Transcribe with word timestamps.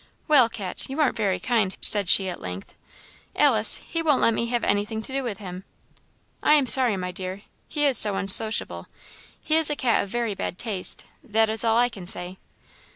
"Well, 0.27 0.49
cat! 0.49 0.89
you 0.89 0.99
aren't 0.99 1.15
very 1.15 1.39
kind," 1.39 1.77
said 1.79 2.09
she 2.09 2.27
as 2.27 2.39
length; 2.39 2.75
"Alice, 3.35 3.75
he 3.87 4.01
won't 4.01 4.23
let 4.23 4.33
me 4.33 4.47
have 4.47 4.63
anything 4.63 4.99
to 4.99 5.13
do 5.13 5.21
with 5.21 5.37
him!" 5.37 5.63
"I 6.41 6.55
am 6.55 6.65
sorry, 6.65 6.97
my 6.97 7.11
dear, 7.11 7.43
he 7.67 7.85
is 7.85 7.99
so 7.99 8.15
unsociable; 8.15 8.87
he 9.43 9.55
is 9.57 9.69
a 9.69 9.75
cat 9.75 10.01
of 10.03 10.09
very 10.09 10.33
bad 10.33 10.57
taste 10.57 11.05
that 11.23 11.51
is 11.51 11.63
all 11.63 11.77
I 11.77 11.87
can 11.89 12.07
say." 12.07 12.39